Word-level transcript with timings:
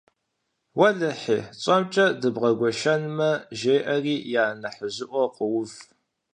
-Уэлэхьи, 0.79 1.37
тщӀэмкӀэ 1.59 2.05
дыбдэгуэшэнмэ,- 2.21 3.31
жеӀэри 3.59 4.15
я 4.41 4.45
нэхъыжьыӀуэр 4.61 5.29
къоув. 5.35 5.73